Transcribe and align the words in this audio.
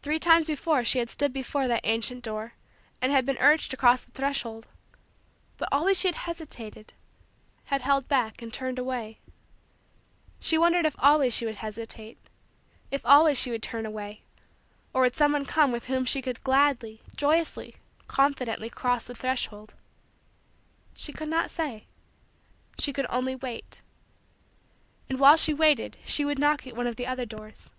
Three 0.00 0.18
times 0.18 0.46
before 0.46 0.84
she 0.84 1.00
had 1.00 1.10
stood 1.10 1.30
before 1.30 1.68
that 1.68 1.82
ancient 1.84 2.24
door 2.24 2.54
and 3.02 3.12
had 3.12 3.26
been 3.26 3.36
urged 3.36 3.70
to 3.72 3.76
cross 3.76 4.02
the 4.02 4.10
threshold; 4.10 4.66
but 5.58 5.68
always 5.70 6.00
she 6.00 6.08
had 6.08 6.14
hesitated, 6.14 6.94
had 7.64 7.82
held 7.82 8.08
back, 8.08 8.40
and 8.40 8.50
turned 8.54 8.78
away. 8.78 9.18
She 10.40 10.56
wondered 10.56 10.86
if 10.86 10.96
always 10.98 11.34
she 11.34 11.44
would 11.44 11.56
hesitate, 11.56 12.16
if 12.90 13.04
always 13.04 13.36
she 13.36 13.50
would 13.50 13.62
turn 13.62 13.84
away; 13.84 14.22
or 14.94 15.02
would 15.02 15.14
some 15.14 15.32
one 15.32 15.44
come 15.44 15.72
with 15.72 15.88
whom 15.88 16.06
she 16.06 16.22
could 16.22 16.42
gladly, 16.42 17.02
joyously, 17.14 17.76
confidently, 18.08 18.70
cross 18.70 19.04
the 19.04 19.14
threshold. 19.14 19.74
She 20.94 21.12
could 21.12 21.28
not 21.28 21.50
say. 21.50 21.84
She 22.78 22.94
could 22.94 23.04
only 23.10 23.36
wait. 23.36 23.82
And 25.10 25.20
while 25.20 25.36
she 25.36 25.52
waited 25.52 25.98
she 26.06 26.24
would 26.24 26.38
knock 26.38 26.66
at 26.66 26.74
one 26.74 26.86
of 26.86 26.96
the 26.96 27.06
other 27.06 27.26
doors. 27.26 27.72